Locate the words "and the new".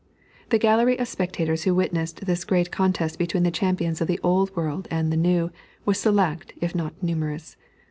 4.89-5.51